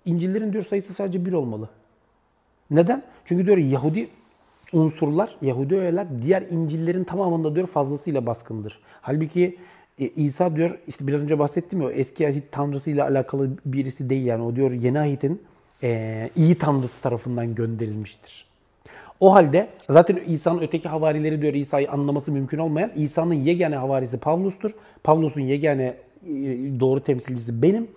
İncil'lerin 0.04 0.52
diyor 0.52 0.64
sayısı 0.64 0.94
sadece 0.94 1.26
bir 1.26 1.32
olmalı. 1.32 1.68
Neden? 2.70 3.02
Çünkü 3.24 3.46
diyor 3.46 3.56
Yahudi 3.56 4.08
unsurlar, 4.72 5.36
Yahudi 5.42 5.76
öğeler 5.76 6.06
diğer 6.22 6.42
İncil'lerin 6.42 7.04
tamamında 7.04 7.54
diyor 7.54 7.66
fazlasıyla 7.66 8.26
baskındır. 8.26 8.80
Halbuki 9.00 9.56
e, 10.00 10.08
İsa 10.08 10.56
diyor 10.56 10.78
işte 10.88 11.06
biraz 11.06 11.22
önce 11.22 11.38
bahsettim 11.38 11.82
ya 11.82 11.90
eski 11.90 12.28
ahit 12.28 12.52
tanrısıyla 12.52 13.04
alakalı 13.04 13.50
birisi 13.66 14.10
değil 14.10 14.26
yani 14.26 14.42
o 14.42 14.56
diyor 14.56 14.72
yeni 14.72 15.00
ahitin 15.00 15.42
e, 15.82 16.30
iyi 16.36 16.54
tanrısı 16.54 17.02
tarafından 17.02 17.54
gönderilmiştir. 17.54 18.48
O 19.20 19.34
halde 19.34 19.68
zaten 19.90 20.20
İsa'nın 20.26 20.62
öteki 20.62 20.88
havarileri 20.88 21.42
diyor 21.42 21.54
İsa'yı 21.54 21.90
anlaması 21.90 22.32
mümkün 22.32 22.58
olmayan 22.58 22.90
İsa'nın 22.96 23.34
yegane 23.34 23.76
havarisi 23.76 24.18
Pavlus'tur. 24.18 24.70
Pavlus'un 25.04 25.40
yegane 25.40 25.84
e, 25.84 26.34
doğru 26.80 27.00
temsilcisi 27.00 27.62
benim. 27.62 27.88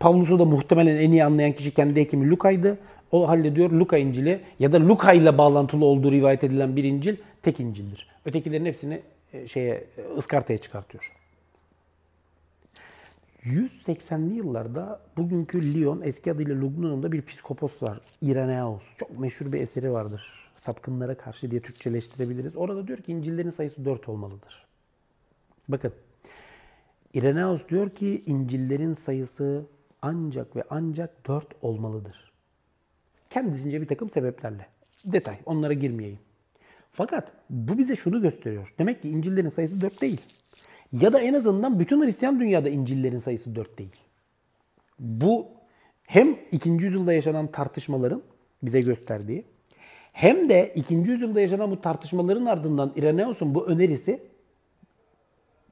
Pavlus'u 0.00 0.38
da 0.38 0.44
muhtemelen 0.44 0.96
en 0.96 1.10
iyi 1.10 1.24
anlayan 1.24 1.52
kişi 1.52 1.70
kendi 1.70 2.00
hekimi 2.00 2.30
Luka'ydı. 2.30 2.78
O 3.12 3.28
halde 3.28 3.56
diyor 3.56 3.70
Luka 3.70 3.96
İncil'i 3.96 4.40
ya 4.58 4.72
da 4.72 4.80
Luka 4.80 5.12
ile 5.12 5.38
bağlantılı 5.38 5.84
olduğu 5.84 6.10
rivayet 6.10 6.44
edilen 6.44 6.76
bir 6.76 6.84
İncil 6.84 7.16
tek 7.42 7.60
İncil'dir. 7.60 8.08
Ötekilerin 8.24 8.64
hepsini 8.64 9.00
şeye 9.46 9.86
ıskartaya 10.16 10.58
çıkartıyor. 10.58 11.12
180'li 13.44 14.34
yıllarda 14.34 15.00
bugünkü 15.16 15.74
Lyon, 15.74 16.00
eski 16.00 16.32
adıyla 16.32 16.60
Lugnon'da 16.60 17.12
bir 17.12 17.22
psikopos 17.22 17.82
var. 17.82 18.00
Irenaeus. 18.20 18.96
Çok 18.98 19.18
meşhur 19.18 19.52
bir 19.52 19.60
eseri 19.60 19.92
vardır. 19.92 20.50
Sapkınlara 20.56 21.16
karşı 21.16 21.50
diye 21.50 21.60
Türkçeleştirebiliriz. 21.60 22.56
Orada 22.56 22.88
diyor 22.88 22.98
ki 22.98 23.12
İncil'lerin 23.12 23.50
sayısı 23.50 23.84
4 23.84 24.08
olmalıdır. 24.08 24.66
Bakın. 25.68 25.92
Irenaeus 27.14 27.68
diyor 27.68 27.90
ki 27.90 28.22
İncil'lerin 28.26 28.94
sayısı 28.94 29.66
ancak 30.02 30.56
ve 30.56 30.64
ancak 30.70 31.26
4 31.26 31.46
olmalıdır. 31.62 32.32
Kendisince 33.30 33.80
bir 33.80 33.88
takım 33.88 34.10
sebeplerle. 34.10 34.64
Detay. 35.04 35.38
Onlara 35.46 35.72
girmeyeyim. 35.72 36.18
Fakat 36.96 37.32
bu 37.50 37.78
bize 37.78 37.96
şunu 37.96 38.22
gösteriyor. 38.22 38.74
Demek 38.78 39.02
ki 39.02 39.08
İncil'lerin 39.08 39.48
sayısı 39.48 39.80
4 39.80 40.00
değil. 40.00 40.20
Ya 40.92 41.12
da 41.12 41.20
en 41.20 41.34
azından 41.34 41.80
bütün 41.80 42.04
Hristiyan 42.04 42.40
dünyada 42.40 42.68
İncil'lerin 42.68 43.18
sayısı 43.18 43.54
4 43.54 43.78
değil. 43.78 43.96
Bu 44.98 45.46
hem 46.02 46.36
2. 46.52 46.70
yüzyılda 46.70 47.12
yaşanan 47.12 47.46
tartışmaların 47.46 48.22
bize 48.62 48.80
gösterdiği 48.80 49.44
hem 50.12 50.48
de 50.48 50.72
2. 50.74 50.94
yüzyılda 50.94 51.40
yaşanan 51.40 51.70
bu 51.70 51.80
tartışmaların 51.80 52.46
ardından 52.46 52.92
Irenaeus'un 52.96 53.54
bu 53.54 53.66
önerisi 53.66 54.20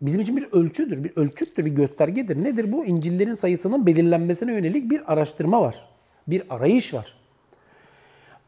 bizim 0.03 0.21
için 0.21 0.37
bir 0.37 0.53
ölçüdür, 0.53 1.05
bir 1.05 1.13
ölçüttür, 1.17 1.65
bir 1.65 1.71
göstergedir. 1.71 2.45
Nedir 2.45 2.73
bu? 2.73 2.85
İncil'lerin 2.85 3.35
sayısının 3.35 3.87
belirlenmesine 3.87 4.53
yönelik 4.53 4.91
bir 4.91 5.13
araştırma 5.13 5.63
var. 5.63 5.89
Bir 6.29 6.43
arayış 6.51 6.95
var. 6.95 7.15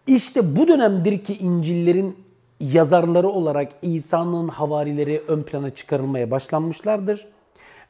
İşte 0.06 0.56
bu 0.56 0.68
dönemdir 0.68 1.24
ki 1.24 1.36
İncil'lerin 1.38 2.23
yazarları 2.72 3.28
olarak 3.28 3.72
İsa'nın 3.82 4.48
havarileri 4.48 5.22
ön 5.28 5.42
plana 5.42 5.70
çıkarılmaya 5.70 6.30
başlanmışlardır. 6.30 7.28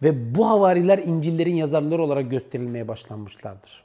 Ve 0.03 0.35
bu 0.35 0.49
havariler 0.49 0.99
İncil'lerin 0.99 1.55
yazarları 1.55 2.03
olarak 2.03 2.31
gösterilmeye 2.31 2.89
başlanmışlardır. 2.89 3.85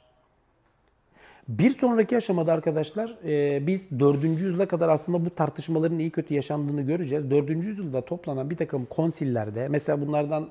Bir 1.48 1.70
sonraki 1.70 2.16
aşamada 2.16 2.52
arkadaşlar 2.52 3.16
e, 3.24 3.66
biz 3.66 4.00
4. 4.00 4.24
yüzyıla 4.24 4.68
kadar 4.68 4.88
aslında 4.88 5.24
bu 5.24 5.30
tartışmaların 5.30 5.98
iyi 5.98 6.10
kötü 6.10 6.34
yaşandığını 6.34 6.82
göreceğiz. 6.82 7.30
4. 7.30 7.50
yüzyılda 7.50 8.00
toplanan 8.00 8.50
bir 8.50 8.56
takım 8.56 8.84
konsillerde 8.84 9.68
mesela 9.68 10.00
bunlardan 10.06 10.48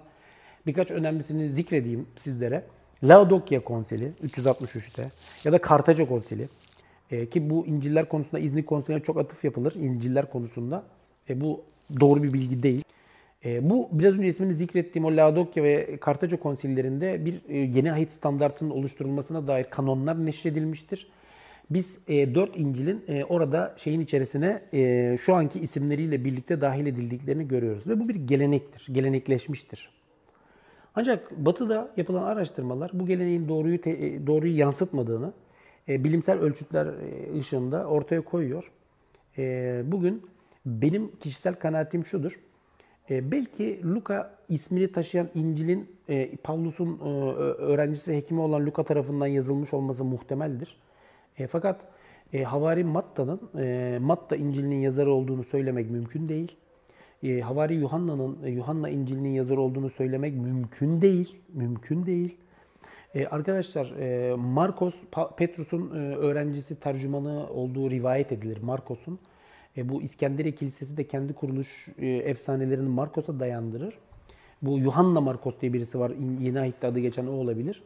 birkaç 0.68 0.92
önemlisini 0.92 1.50
zikredeyim 1.50 2.08
sizlere. 2.18 2.64
Laodokya 3.04 3.64
konsili 3.64 4.12
363'te 4.24 5.12
ya 5.44 5.52
da 5.52 5.62
Kartaca 5.62 6.08
konsili 6.08 6.50
e, 7.12 7.26
ki 7.26 7.50
bu 7.50 7.68
İncil'ler 7.68 8.10
konusunda 8.10 8.40
İznik 8.40 8.68
konusuna 8.68 9.00
çok 9.00 9.18
atıf 9.18 9.44
yapılır 9.44 9.74
İncil'ler 9.76 10.32
konusunda. 10.32 10.84
E, 11.30 11.42
bu 11.42 11.62
doğru 12.00 12.24
bir 12.24 12.34
bilgi 12.34 12.64
değil. 12.64 12.84
E, 13.46 13.70
bu 13.70 13.90
biraz 13.92 14.18
önce 14.18 14.28
ismini 14.28 14.54
zikrettiğim 14.54 15.06
o 15.06 15.18
Laodokya 15.18 15.64
ve 15.64 15.98
Kartaca 15.98 16.40
konsillerinde 16.40 17.26
bir 17.26 17.42
e, 17.50 17.58
yeni 17.58 17.92
ahit 17.92 18.14
standartının 18.14 18.70
oluşturulmasına 18.70 19.48
dair 19.48 19.64
kanonlar 19.64 20.26
neşredilmiştir. 20.26 21.08
Biz 21.70 21.98
e, 22.08 22.36
4 22.36 22.58
İncil'in 22.58 23.04
e, 23.08 23.24
orada 23.24 23.76
şeyin 23.78 24.02
içerisine 24.02 24.62
e, 24.74 25.16
şu 25.22 25.36
anki 25.36 25.60
isimleriyle 25.60 26.26
birlikte 26.26 26.62
dahil 26.62 26.86
edildiklerini 26.86 27.48
görüyoruz. 27.48 27.88
Ve 27.88 28.00
bu 28.00 28.10
bir 28.10 28.16
gelenektir, 28.16 28.94
gelenekleşmiştir. 28.94 29.90
Ancak 30.96 31.32
Batı'da 31.32 31.92
yapılan 31.98 32.24
araştırmalar 32.24 32.92
bu 32.94 33.06
geleneğin 33.06 33.50
doğruyu 33.50 33.82
te, 33.82 33.90
e, 33.90 34.28
doğruyu 34.28 34.58
yansıtmadığını, 34.58 35.34
e, 35.90 36.04
bilimsel 36.04 36.40
ölçütler 36.40 36.86
e, 36.86 37.40
ışığında 37.40 37.86
ortaya 37.86 38.22
koyuyor. 38.22 38.72
E, 39.38 39.82
bugün 39.86 40.22
benim 40.66 41.12
kişisel 41.20 41.56
kanaatim 41.56 42.06
şudur. 42.06 42.40
Belki 43.10 43.82
Luka 43.84 44.38
ismini 44.50 44.92
taşıyan 44.92 45.30
İncil'in 45.36 45.90
e, 46.10 46.36
Pavlus'un 46.36 47.00
öğrencisi 47.60 48.12
ve 48.12 48.18
hekimi 48.18 48.42
olan 48.42 48.66
Luka 48.66 48.84
tarafından 48.84 49.28
yazılmış 49.28 49.74
olması 49.74 50.04
muhtemeldir. 50.04 50.78
Fakat 51.50 51.82
Havari 52.46 52.84
Matta'nın 52.84 53.40
Matta 54.02 54.36
İncil'inin 54.36 54.80
yazarı 54.80 55.12
olduğunu 55.12 55.44
söylemek 55.44 55.92
mümkün 55.92 56.30
değil. 56.30 56.56
Havari 57.24 57.76
Yuhanna'nın 57.76 58.44
e, 58.44 58.50
Yuhanna 58.50 58.90
İncil'inin 58.90 59.30
yazarı 59.30 59.62
olduğunu 59.62 59.90
söylemek 59.90 60.36
mümkün 60.36 61.02
değil. 61.02 61.42
Mümkün 61.54 62.06
değil. 62.06 62.38
E, 63.16 63.26
arkadaşlar 63.28 63.92
e, 64.00 64.36
Markos 64.36 64.96
Pa- 65.12 65.36
Petrus'un 65.36 65.92
e, 65.96 66.16
öğrencisi 66.16 66.80
tercümanı 66.80 67.50
olduğu 67.50 67.90
rivayet 67.92 68.32
edilir 68.32 68.58
Markos'un. 68.62 69.20
E, 69.78 69.90
bu 69.90 70.02
İskenderiye 70.02 70.56
Kilisesi 70.56 70.98
de 70.98 71.04
kendi 71.04 71.34
kuruluş 71.34 71.88
e, 72.00 72.08
efsanelerini 72.08 72.90
Markos'a 72.90 73.40
dayandırır. 73.40 73.94
Bu 74.62 74.80
Yuhanna 74.80 75.22
Markos 75.22 75.62
diye 75.62 75.74
birisi 75.74 76.00
var. 76.00 76.12
Yeni 76.42 76.60
Ahit'te 76.60 76.88
adı 76.88 77.00
geçen 77.00 77.28
o 77.28 77.32
olabilir. 77.32 77.84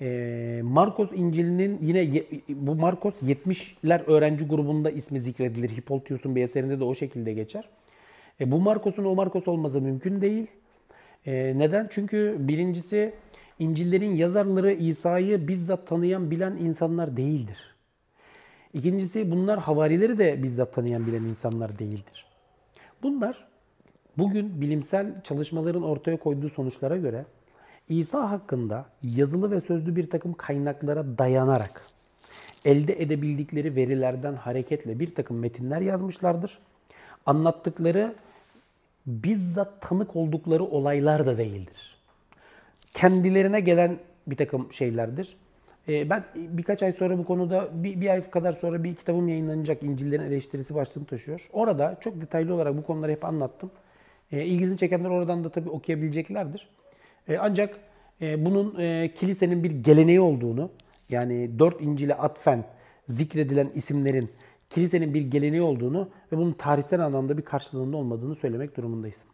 E, 0.00 0.60
Markos 0.62 1.10
İncil'inin 1.14 1.78
yine 1.82 1.98
ye- 2.00 2.26
bu 2.48 2.74
Markos 2.74 3.22
70'ler 3.22 4.04
öğrenci 4.06 4.46
grubunda 4.46 4.90
ismi 4.90 5.20
zikredilir. 5.20 5.70
Hippolytus'un 5.70 6.36
bir 6.36 6.42
eserinde 6.42 6.80
de 6.80 6.84
o 6.84 6.94
şekilde 6.94 7.32
geçer. 7.32 7.68
E, 8.40 8.50
bu 8.50 8.58
Markos'un 8.60 9.04
o 9.04 9.14
Markos 9.14 9.48
olması 9.48 9.80
mümkün 9.80 10.20
değil. 10.20 10.46
E, 11.26 11.58
neden? 11.58 11.88
Çünkü 11.90 12.36
birincisi 12.38 13.12
İncil'lerin 13.58 14.14
yazarları 14.16 14.72
İsa'yı 14.72 15.48
bizzat 15.48 15.86
tanıyan, 15.86 16.30
bilen 16.30 16.56
insanlar 16.56 17.16
değildir. 17.16 17.74
İkincisi 18.74 19.30
bunlar 19.30 19.58
havarileri 19.58 20.18
de 20.18 20.42
bizzat 20.42 20.74
tanıyan, 20.74 21.06
bilen 21.06 21.22
insanlar 21.22 21.78
değildir. 21.78 22.26
Bunlar 23.02 23.48
bugün 24.18 24.60
bilimsel 24.60 25.22
çalışmaların 25.24 25.82
ortaya 25.82 26.16
koyduğu 26.16 26.48
sonuçlara 26.48 26.96
göre 26.96 27.24
İsa 27.88 28.30
hakkında 28.30 28.86
yazılı 29.02 29.50
ve 29.50 29.60
sözlü 29.60 29.96
bir 29.96 30.10
takım 30.10 30.32
kaynaklara 30.32 31.18
dayanarak 31.18 31.82
elde 32.64 33.02
edebildikleri 33.02 33.76
verilerden 33.76 34.34
hareketle 34.34 34.98
bir 34.98 35.14
takım 35.14 35.38
metinler 35.38 35.80
yazmışlardır. 35.80 36.58
Anlattıkları 37.26 38.14
bizzat 39.06 39.82
tanık 39.82 40.16
oldukları 40.16 40.64
olaylar 40.64 41.26
da 41.26 41.38
değildir. 41.38 41.97
Kendilerine 42.94 43.60
gelen 43.60 43.98
bir 44.26 44.36
takım 44.36 44.72
şeylerdir. 44.72 45.36
Ee, 45.88 46.10
Ben 46.10 46.24
birkaç 46.36 46.82
ay 46.82 46.92
sonra 46.92 47.18
bu 47.18 47.24
konuda, 47.24 47.68
bir, 47.72 48.00
bir 48.00 48.08
ay 48.08 48.30
kadar 48.30 48.52
sonra 48.52 48.84
bir 48.84 48.94
kitabım 48.94 49.28
yayınlanacak. 49.28 49.82
İncil'lerin 49.82 50.24
eleştirisi 50.24 50.74
başlığını 50.74 51.04
taşıyor. 51.06 51.48
Orada 51.52 51.96
çok 52.00 52.20
detaylı 52.20 52.54
olarak 52.54 52.76
bu 52.76 52.82
konuları 52.82 53.12
hep 53.12 53.24
anlattım. 53.24 53.70
İlgisini 54.30 54.78
çekenler 54.78 55.10
oradan 55.10 55.44
da 55.44 55.50
tabii 55.50 55.70
okuyabileceklerdir. 55.70 56.68
Ee, 57.28 57.38
Ancak 57.38 57.76
e, 58.22 58.44
bunun 58.44 58.78
e, 58.78 59.12
kilisenin 59.14 59.64
bir 59.64 59.70
geleneği 59.70 60.20
olduğunu, 60.20 60.70
yani 61.08 61.58
dört 61.58 61.80
İncil'e 61.82 62.14
atfen 62.14 62.64
zikredilen 63.08 63.70
isimlerin 63.74 64.30
kilisenin 64.70 65.14
bir 65.14 65.22
geleneği 65.22 65.62
olduğunu 65.62 66.08
ve 66.32 66.36
bunun 66.36 66.52
tarihsel 66.52 67.00
anlamda 67.00 67.38
bir 67.38 67.42
karşılığında 67.42 67.96
olmadığını 67.96 68.34
söylemek 68.34 68.76
durumundayız. 68.76 69.24